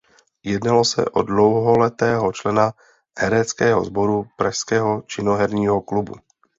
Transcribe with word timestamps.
Jednalo 0.43 0.85
se 0.85 1.05
o 1.13 1.21
dlouholetého 1.21 2.31
člena 2.33 2.71
hereckého 3.19 3.83
souboru 3.85 4.27
pražského 4.35 5.01
Činoherního 5.01 5.81
klubu. 5.81 6.13